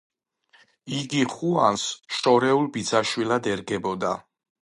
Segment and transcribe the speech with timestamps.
[0.99, 1.83] იგი ხუანს
[2.21, 4.15] შორეულ ბიძაშვილად ერგებოდა.